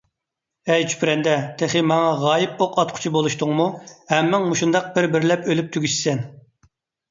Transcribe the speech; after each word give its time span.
ھەي 0.69 0.85
چۈپرەندە، 0.93 1.35
تېخى 1.59 1.83
ماڭا 1.91 2.07
غايىب 2.21 2.65
ئوق 2.65 2.73
ئاتقۇچى 2.85 3.13
بولۇشتۇڭمۇ، 3.19 3.69
ھەممىڭ 4.15 4.49
مۇشۇنداق 4.49 4.91
بىر- 4.99 5.11
بىرلەپ 5.15 5.49
ئۆلۈپ 5.53 5.73
تۈگىشىسەن! 5.79 6.27